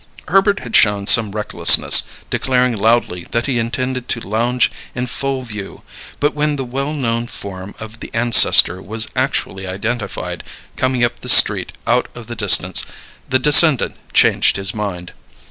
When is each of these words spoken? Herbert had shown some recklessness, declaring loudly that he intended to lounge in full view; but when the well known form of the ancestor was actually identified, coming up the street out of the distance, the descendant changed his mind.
Herbert 0.29 0.61
had 0.61 0.75
shown 0.75 1.05
some 1.05 1.31
recklessness, 1.31 2.01
declaring 2.31 2.75
loudly 2.75 3.27
that 3.29 3.45
he 3.45 3.59
intended 3.59 4.09
to 4.09 4.19
lounge 4.19 4.71
in 4.95 5.05
full 5.05 5.43
view; 5.43 5.83
but 6.19 6.33
when 6.33 6.55
the 6.55 6.65
well 6.65 6.93
known 6.93 7.27
form 7.27 7.75
of 7.79 7.99
the 7.99 8.09
ancestor 8.11 8.81
was 8.81 9.07
actually 9.15 9.67
identified, 9.67 10.43
coming 10.75 11.03
up 11.03 11.19
the 11.19 11.29
street 11.29 11.73
out 11.85 12.07
of 12.15 12.25
the 12.25 12.35
distance, 12.35 12.83
the 13.29 13.37
descendant 13.37 13.95
changed 14.11 14.55
his 14.57 14.73
mind. 14.73 15.11